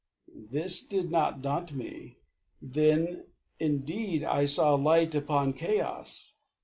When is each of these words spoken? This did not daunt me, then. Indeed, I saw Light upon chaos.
This 0.35 0.83
did 0.83 1.11
not 1.11 1.43
daunt 1.43 1.73
me, 1.73 2.17
then. 2.59 3.25
Indeed, 3.59 4.23
I 4.23 4.45
saw 4.45 4.73
Light 4.73 5.13
upon 5.13 5.53
chaos. 5.53 6.37